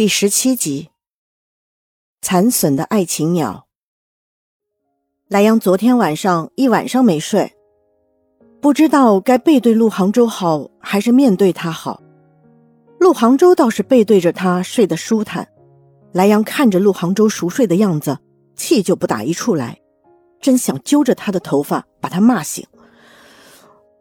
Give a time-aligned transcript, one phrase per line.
[0.00, 0.88] 第十七集，
[2.22, 3.66] 残损的爱情鸟。
[5.28, 7.52] 莱阳昨天晚上一晚上没睡，
[8.62, 12.00] 不知道该背对陆杭州好，还是面对他好。
[12.98, 15.46] 陆杭州倒是背对着他睡得舒坦。
[16.12, 18.18] 莱阳看着陆杭州熟睡的样子，
[18.56, 19.78] 气就不打一处来，
[20.40, 22.66] 真想揪着他的头发把他骂醒。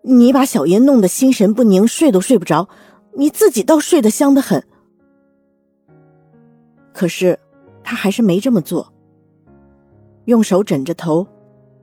[0.04, 2.70] 你把小爷弄得心神不宁，睡都睡不着，
[3.18, 4.66] 你自己倒睡得香得很。
[7.00, 7.40] 可是，
[7.82, 8.92] 他还是没这么做。
[10.26, 11.26] 用手枕着头，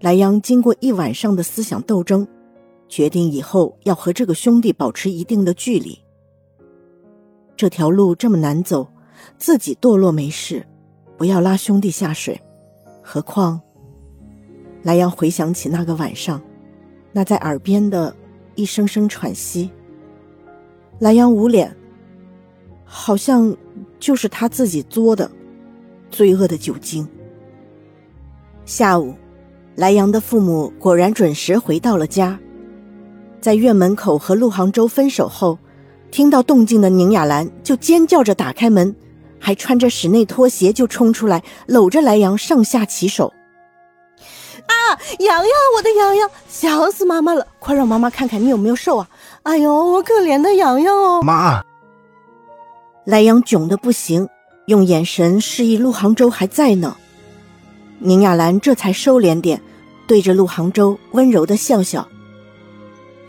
[0.01, 2.29] 莱阳经过一晚上的思想斗争，
[2.87, 5.99] 决定以后要和这个兄弟保持一定的距离。
[7.57, 8.87] 这条路这么难走，
[9.39, 10.63] 自己堕落没事，
[11.17, 12.39] 不要拉兄弟下水。
[13.03, 13.59] 何况，
[14.83, 16.39] 莱阳回想起那个晚上，
[17.11, 18.15] 那在耳边的
[18.55, 19.71] 一声声喘息，
[20.99, 21.75] 莱阳捂脸，
[22.85, 23.57] 好像。
[23.99, 25.31] 就是他自己作的，
[26.11, 27.07] 罪恶的酒精。
[28.65, 29.15] 下午，
[29.77, 32.39] 莱阳的父母果然准时回到了家，
[33.41, 35.59] 在院门口和陆杭州分手后，
[36.11, 38.95] 听到动静的宁雅兰就尖叫着打开门，
[39.39, 43.33] 还穿着室内拖鞋就冲出来，搂着莱阳上下其手。
[44.67, 47.47] 啊，洋洋，我的洋洋，想死妈妈了！
[47.61, 49.09] 快让妈妈看看你有没有瘦啊！
[49.45, 51.63] 哎呦，我可怜的洋洋哦，妈。
[53.07, 54.29] 莱阳囧的不行，
[54.67, 56.97] 用眼神示意陆杭州还在呢。
[58.01, 59.63] 宁亚兰这才收敛点，
[60.09, 62.09] 对着陆杭州温柔的笑笑：“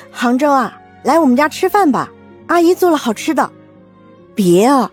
[0.10, 2.12] 杭州啊，来我们家吃饭吧，
[2.48, 3.52] 阿姨做了好吃的。”
[4.34, 4.92] 别啊！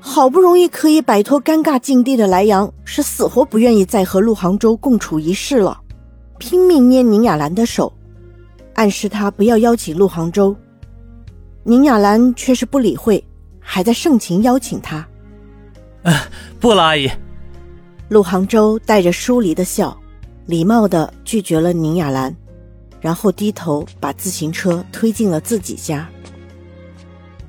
[0.00, 5.78] 好不容易可以摆脱尴尬境地的莱阳是死活不愿意再和陆杭州共处一室了，
[6.38, 7.92] 拼命捏宁亚兰的手，
[8.72, 10.56] 暗示他不要邀请陆杭州。
[11.64, 13.22] 宁亚兰却是不理会。
[13.62, 15.06] 还在盛情邀请他，
[16.60, 17.10] 不了，阿姨。
[18.08, 19.96] 陆杭州带着疏离的笑，
[20.44, 22.34] 礼貌的拒绝了宁雅兰，
[23.00, 26.06] 然后低头把自行车推进了自己家。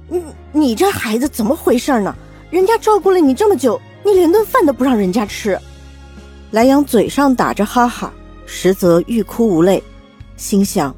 [0.08, 0.22] 你
[0.54, 2.16] 你这孩子怎么回事呢？
[2.50, 5.60] 人家照顾了你这么久，你连顿饭都不让人家吃。
[6.52, 8.14] 莱阳嘴上打着哈哈，
[8.46, 9.84] 实则欲哭无泪，
[10.38, 10.96] 心想：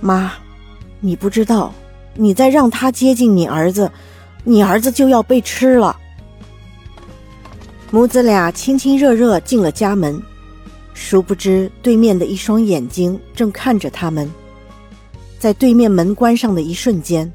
[0.00, 0.32] 妈，
[0.98, 1.72] 你不知道，
[2.14, 3.90] 你在让他接近你儿子。
[4.44, 5.96] 你儿子就要被吃了。
[7.90, 10.22] 母子俩亲亲热热进了家门，
[10.94, 14.30] 殊不知对面的一双眼睛正看着他们。
[15.38, 17.30] 在对面门关上的一瞬间，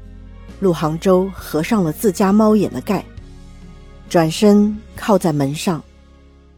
[0.60, 3.04] 陆杭州合上了自家猫眼的盖，
[4.08, 5.82] 转身靠在门上，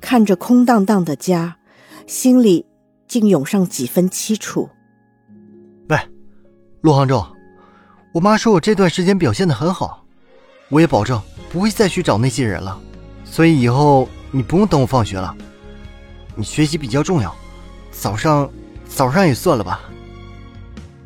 [0.01, 1.57] 看着空荡荡的家，
[2.07, 2.65] 心里
[3.09, 4.69] 竟涌上几分凄楚。
[5.89, 5.99] 喂，
[6.83, 7.27] 陆杭州，
[8.13, 10.05] 我妈说我这段时间表现的很好。
[10.71, 11.21] 我也保证
[11.51, 12.79] 不会再去找那些人了，
[13.25, 15.35] 所以以后你不用等我放学了。
[16.35, 17.35] 你学习比较重要，
[17.91, 18.51] 早上
[18.87, 19.81] 早上也算了吧。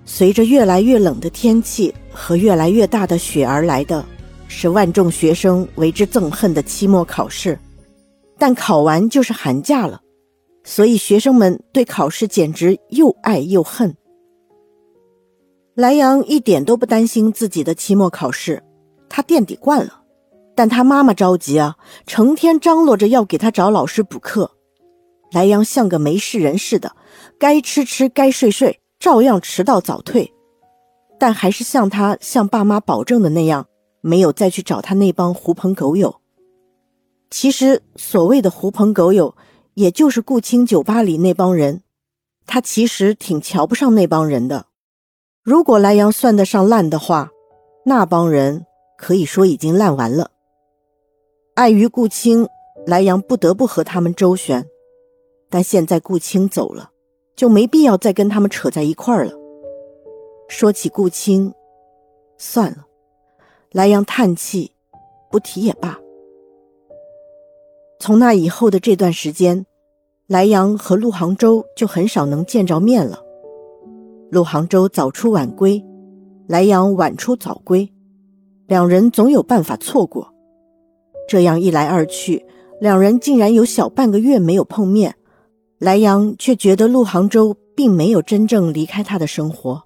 [0.04, 4.04] 随着越来越冷的天气和越来越大的雪而来的，
[4.48, 7.58] 是万众学生为之憎恨的期末考试。
[8.36, 10.00] 但考完就是寒假了，
[10.64, 13.94] 所以学生们对考试简直又爱又恨。
[15.74, 18.62] 莱阳一点都不担心自己的期末考试。
[19.14, 20.04] 他垫底惯了，
[20.54, 24.52] 但他妈妈着急啊，成天张罗着要给他找老师补课。
[25.32, 26.96] 莱阳像个没事人似的，
[27.38, 30.32] 该吃吃，该睡睡，照样迟到早退。
[31.18, 33.66] 但还是像他向爸妈保证的那样，
[34.00, 36.16] 没有再去找他那帮狐朋狗友。
[37.30, 39.36] 其实所谓的狐朋狗友，
[39.74, 41.82] 也就是顾青酒吧里那帮人。
[42.46, 44.64] 他其实挺瞧不上那帮人的。
[45.42, 47.28] 如果莱阳算得上烂的话，
[47.84, 48.64] 那帮人。
[49.02, 50.30] 可以说已经烂完了。
[51.56, 52.46] 碍于顾青，
[52.86, 54.64] 莱阳不得不和他们周旋，
[55.50, 56.92] 但现在顾青走了，
[57.34, 59.32] 就没必要再跟他们扯在一块儿了。
[60.48, 61.52] 说起顾青，
[62.38, 62.86] 算了，
[63.72, 64.70] 莱阳叹气，
[65.32, 65.98] 不提也罢。
[67.98, 69.66] 从那以后的这段时间，
[70.28, 73.20] 莱阳和陆杭州就很少能见着面了。
[74.30, 75.84] 陆杭州早出晚归，
[76.46, 77.91] 莱阳晚出早归。
[78.72, 80.32] 两人总有办法错过，
[81.28, 82.42] 这样一来二去，
[82.80, 85.14] 两人竟然有小半个月没有碰面。
[85.78, 89.82] 莱阳却觉得陆杭州并没有真正离开他的生活，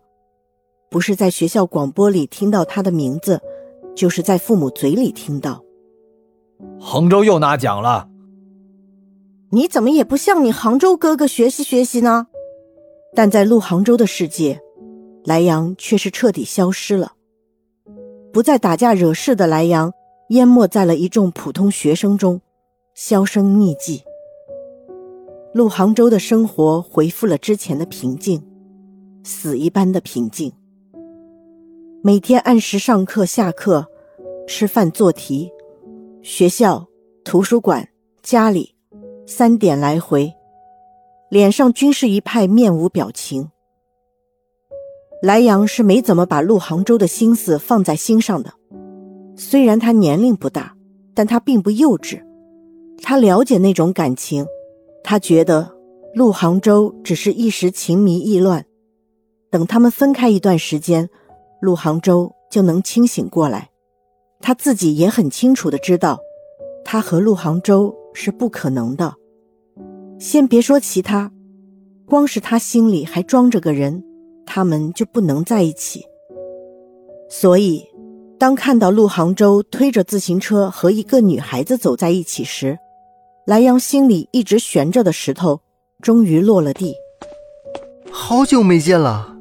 [0.88, 3.41] 不是在学校广播里听到他的名字，
[3.97, 5.61] 就是在父母嘴里听到。
[6.79, 8.09] 杭州又拿奖了，
[9.50, 12.29] 你怎么也不向你杭州哥哥学习学习呢？
[13.17, 14.61] 但在陆杭州的世界，
[15.25, 17.15] 莱阳却是彻底消失了。
[18.37, 19.94] 不再打架惹事的莱阳，
[20.29, 22.38] 淹没在了一众普通学生中，
[22.93, 24.03] 销声匿迹。
[25.55, 28.47] 陆杭州的生活恢复了之前的平静，
[29.25, 30.53] 死一般的平静。
[32.03, 33.87] 每天按时上课、下课，
[34.47, 35.50] 吃饭、做题，
[36.21, 36.87] 学校、
[37.25, 37.89] 图书馆、
[38.23, 38.75] 家里，
[39.27, 40.31] 三点来回，
[41.31, 43.49] 脸上均是一派面无表情。
[45.23, 48.53] 莱阳是没怎么把陆杭州的心思放在心上的。
[49.35, 50.75] 虽然他年龄不大，
[51.15, 52.23] 但他并不幼稚。
[53.03, 54.47] 他了解那种感情，
[55.03, 55.71] 他觉得
[56.15, 58.65] 陆杭州只是一时情迷意乱。
[59.51, 61.09] 等他们分开一段时间，
[61.61, 63.71] 陆杭州就能清醒过来。
[64.41, 66.19] 他自己也很清楚的知道，
[66.85, 69.15] 他和陆杭州是不可能的。
[70.19, 71.31] 先别说其他，
[72.07, 74.03] 光是他心里还装着个人，
[74.46, 76.06] 他们就不能在一起。
[77.28, 77.84] 所以。
[78.38, 82.78] 当看到陆杭州推着自行车和一个女孩子走在一起时，
[83.46, 85.58] 莱阳心里一直悬着的石头
[86.02, 86.94] 终于落了地。
[88.10, 89.34] 好久没见了，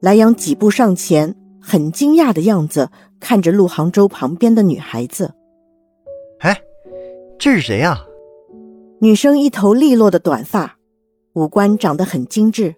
[0.00, 1.32] 莱阳几步上前，
[1.62, 2.90] 很惊讶的样子
[3.20, 5.32] 看着陆杭州旁边的女孩子。
[6.40, 6.60] 哎，
[7.38, 8.04] 这是谁呀？
[9.00, 10.76] 女生一头利落的短发，
[11.34, 12.74] 五官长得很精致，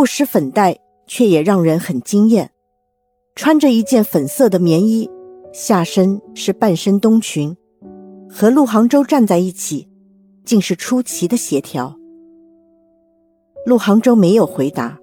[0.00, 2.50] 不施粉黛，却也让人很惊艳。
[3.34, 5.10] 穿着一件粉色的棉衣，
[5.52, 7.54] 下身是半身冬裙，
[8.26, 9.86] 和陆杭州站在一起，
[10.42, 11.94] 竟是出奇的协调。
[13.66, 14.98] 陆杭州没有回答，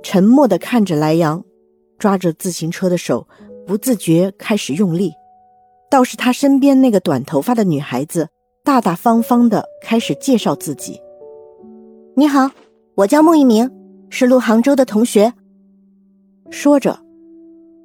[0.00, 1.42] 沉默的看着莱阳，
[1.98, 3.26] 抓着自行车的手
[3.66, 5.10] 不自觉开始用力。
[5.90, 8.28] 倒是他身边那个短头发的女孩子，
[8.62, 11.00] 大大方方的开始介绍自己
[12.14, 12.48] ：“你好，
[12.94, 13.68] 我叫孟一鸣，
[14.10, 15.32] 是陆杭州的同学。”
[16.50, 16.98] 说着。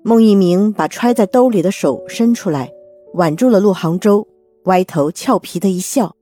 [0.08, 2.72] 孟一鸣把揣在兜里的手伸出来，
[3.16, 4.28] 挽住了陆杭州，
[4.66, 6.16] 歪头俏皮的一笑。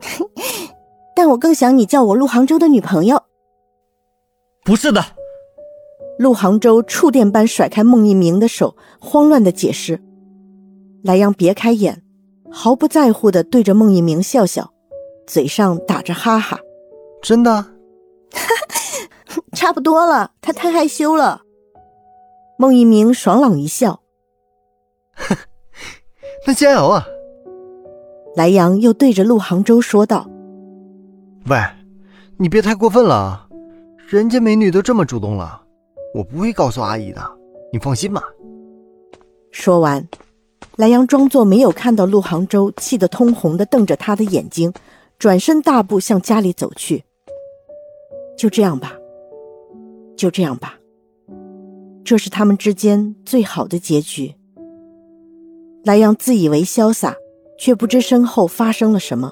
[1.16, 3.22] 但我更想你叫我陆杭州的女朋友。
[4.66, 5.02] 不是的，
[6.18, 9.98] 陆杭州触电般甩开孟一鸣的手，慌乱的解释。
[11.02, 12.02] 莱阳别开眼，
[12.50, 14.70] 毫不在乎的对着孟一鸣笑笑，
[15.26, 16.60] 嘴上打着哈哈。
[17.22, 17.64] 真的？
[19.64, 21.40] 差不多了，他太害羞了。
[22.58, 24.02] 孟一鸣爽朗一笑，
[25.14, 25.34] 哼，
[26.46, 27.06] 那加油啊！
[28.36, 30.28] 莱阳又对着陆杭州说道
[31.48, 31.58] ：“喂，
[32.36, 33.48] 你别太过分了，
[34.06, 35.62] 人家美女都这么主动了，
[36.14, 37.22] 我不会告诉阿姨的，
[37.72, 38.22] 你放心吧。”
[39.50, 40.06] 说完，
[40.76, 44.70] 莱阳装作没有看到陆杭州气得通红的瞪着他的眼睛，
[45.18, 47.04] 转身大步向家里走去。
[48.36, 48.92] 就这样吧，
[50.24, 50.78] 就这样吧。
[52.02, 54.34] 这是他们之间最好的结局。
[55.84, 57.14] 莱阳自以为潇洒，
[57.58, 59.30] 却不知身后发生了什么。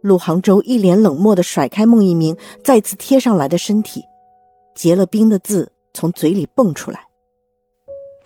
[0.00, 4.02] 陆杭州一脸冷漠地甩开孟一鸣再次贴上来的身体，
[4.74, 6.98] 结了冰的字从嘴里蹦出来：“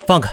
[0.06, 0.30] 放开。”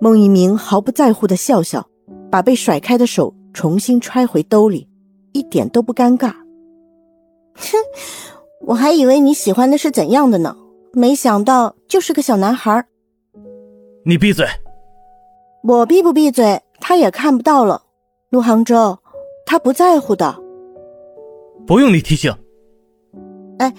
[0.00, 1.84] 孟一鸣毫不在乎地笑笑，
[2.30, 4.86] 把被甩开的手重新揣回兜里，
[5.32, 6.32] 一点都不尴尬。
[7.56, 7.76] 哼，
[8.66, 10.56] 我还以为你喜欢的是怎样的呢？
[10.92, 12.84] 没想到就是个小男孩。
[14.04, 14.46] 你闭嘴！
[15.62, 17.82] 我闭不闭嘴，他也看不到了。
[18.30, 18.98] 陆杭州，
[19.46, 20.34] 他不在乎的。
[21.66, 22.34] 不用你提醒。
[23.58, 23.74] 哎，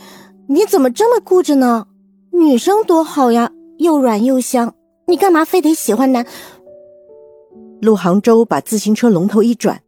[0.48, 1.88] 你怎么这么固执呢？
[2.32, 4.74] 女生多好呀，又软又香，
[5.08, 6.26] 你干嘛非得喜欢男？
[7.82, 9.82] 陆杭州把自行车龙头一转，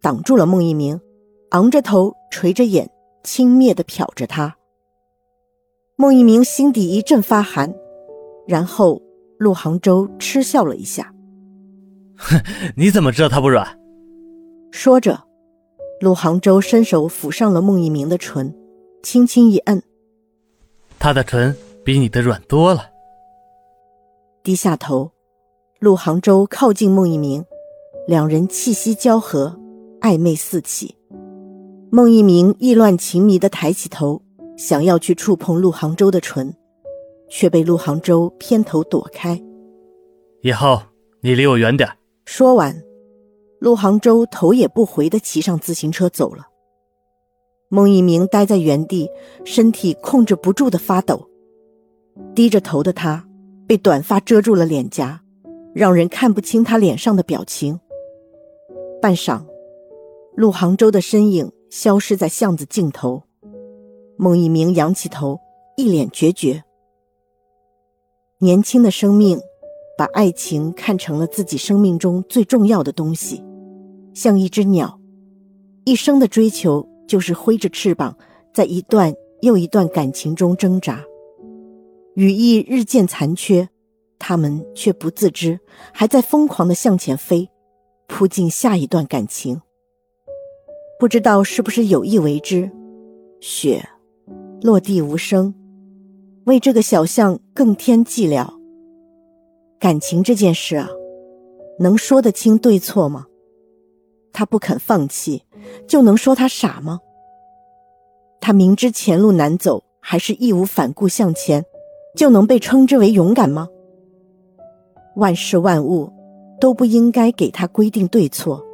[0.00, 1.00] 挡住了孟一鸣，
[1.50, 2.90] 昂着头，垂着眼，
[3.24, 4.56] 轻蔑的瞟着他。
[5.96, 7.74] 孟一鸣心底一阵发寒，
[8.46, 9.00] 然后
[9.38, 11.12] 陆杭州嗤笑了一下
[12.16, 12.40] ：“哼，
[12.76, 13.80] 你怎么知道他不软？”
[14.70, 15.20] 说着，
[16.00, 18.54] 陆杭州伸手抚上了孟一鸣的唇，
[19.02, 19.82] 轻轻一摁，
[20.98, 22.90] 他的唇比你的软多了。
[24.42, 25.12] 低下头，
[25.78, 27.44] 陆杭州靠近孟一鸣，
[28.08, 29.56] 两人气息交合，
[30.00, 30.96] 暧昧四起。
[31.94, 34.20] 孟一鸣意乱情迷的抬起头。
[34.56, 36.52] 想要去触碰陆杭州的唇，
[37.28, 39.40] 却被陆杭州偏头躲开。
[40.42, 40.82] 以后
[41.20, 41.88] 你离我远点。
[42.24, 42.82] 说完，
[43.60, 46.48] 陆杭州头也不回的骑上自行车走了。
[47.68, 49.08] 孟一鸣呆在原地，
[49.44, 51.28] 身体控制不住的发抖。
[52.34, 53.24] 低着头的他，
[53.68, 55.20] 被短发遮住了脸颊，
[55.72, 57.78] 让人看不清他脸上的表情。
[59.00, 59.44] 半晌，
[60.34, 63.20] 陆杭州的身影消失在巷子尽头。
[64.16, 65.40] 孟一鸣仰起头，
[65.76, 66.62] 一脸决绝。
[68.38, 69.40] 年轻的生命，
[69.98, 73.44] 把爱情看成了自己生命中最重要的东西，
[74.14, 75.00] 像一只鸟，
[75.84, 78.16] 一生的追求就是挥着翅膀，
[78.52, 81.04] 在一段又一段感情中挣扎。
[82.14, 83.68] 羽翼日渐残缺，
[84.20, 85.58] 他们却不自知，
[85.92, 87.50] 还在疯狂的向前飞，
[88.06, 89.60] 扑进下一段感情。
[90.98, 92.70] 不知道是不是有意为之，
[93.40, 93.82] 雪
[94.62, 95.52] 落地无声，
[96.44, 98.48] 为这个小巷更添寂寥。
[99.78, 100.88] 感情这件事啊，
[101.78, 103.26] 能说得清对错吗？
[104.32, 105.42] 他不肯放弃，
[105.86, 107.00] 就能说他傻吗？
[108.40, 111.64] 他明知前路难走，还是义无反顾向前，
[112.16, 113.68] 就能被称之为勇敢吗？
[115.16, 116.10] 万事万物
[116.60, 118.64] 都不应该给他规定对错。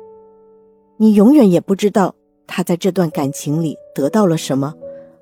[1.02, 2.14] 你永远也不知道
[2.46, 4.74] 他在这段感情里得到了什么，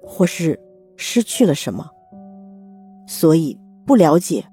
[0.02, 0.58] 或是
[0.96, 1.88] 失去了什么。
[3.06, 3.56] 所以，
[3.86, 4.44] 不了解，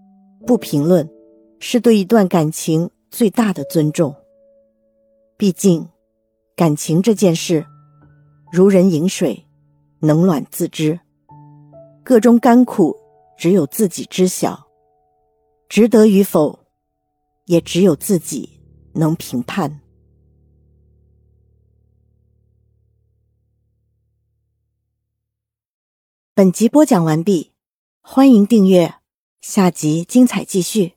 [0.46, 1.10] 不评论。
[1.60, 4.14] 是对一段感情最大的尊重。
[5.36, 5.88] 毕竟，
[6.56, 7.66] 感情这件事，
[8.52, 9.48] 如人饮水，
[10.00, 11.00] 冷暖自知，
[12.04, 12.96] 个中甘苦
[13.36, 14.68] 只有自己知晓，
[15.68, 16.60] 值得与否，
[17.46, 18.62] 也只有自己
[18.94, 19.80] 能评判。
[26.38, 27.52] 本集播讲完毕，
[28.02, 28.96] 欢迎订阅，
[29.40, 30.96] 下集精彩继续。